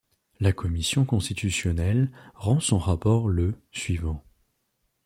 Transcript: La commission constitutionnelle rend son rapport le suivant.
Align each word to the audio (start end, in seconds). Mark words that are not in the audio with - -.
La 0.39 0.51
commission 0.51 1.05
constitutionnelle 1.05 2.09
rend 2.33 2.59
son 2.59 2.79
rapport 2.79 3.27
le 3.29 3.53
suivant. 3.71 4.23